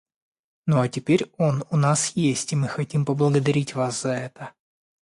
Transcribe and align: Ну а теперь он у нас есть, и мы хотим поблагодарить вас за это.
Ну 0.65 0.79
а 0.81 0.89
теперь 0.89 1.31
он 1.37 1.63
у 1.69 1.77
нас 1.77 2.15
есть, 2.15 2.53
и 2.53 2.55
мы 2.55 2.67
хотим 2.67 3.05
поблагодарить 3.05 3.75
вас 3.75 4.01
за 4.01 4.13
это. 4.13 4.51